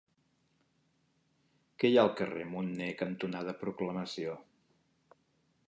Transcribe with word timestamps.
Què 1.83 1.91
hi 1.91 1.99
ha 1.99 2.05
al 2.05 2.09
carrer 2.21 2.47
Munné 2.53 2.87
cantonada 3.03 3.55
Proclamació? 3.61 4.35